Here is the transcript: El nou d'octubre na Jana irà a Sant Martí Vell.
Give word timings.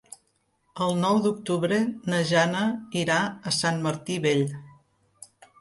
El 0.85 0.95
nou 1.01 1.19
d'octubre 1.25 1.77
na 2.13 2.23
Jana 2.31 2.65
irà 3.03 3.21
a 3.53 3.57
Sant 3.59 3.81
Martí 3.87 4.21
Vell. 4.29 4.45